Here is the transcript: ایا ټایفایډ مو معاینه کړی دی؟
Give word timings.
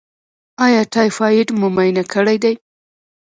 ایا 0.65 0.81
ټایفایډ 0.93 1.47
مو 1.59 1.67
معاینه 1.75 2.03
کړی 2.13 2.37
دی؟ 2.43 2.53